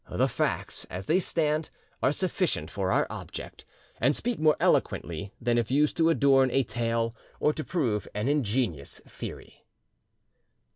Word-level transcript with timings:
The 0.09 0.27
facts 0.27 0.87
as 0.89 1.05
they 1.05 1.19
stand 1.19 1.69
are 2.01 2.11
sufficient 2.11 2.71
for 2.71 2.91
our 2.91 3.05
object, 3.11 3.65
and 3.99 4.15
speak 4.15 4.39
more 4.39 4.57
eloquently 4.59 5.31
than 5.39 5.59
if 5.59 5.69
used 5.69 5.95
to 5.97 6.09
adorn 6.09 6.49
a 6.49 6.63
tale 6.63 7.13
or 7.39 7.53
to 7.53 7.63
prove 7.63 8.07
an 8.15 8.27
ingenious 8.27 8.99
theory. 9.01 9.63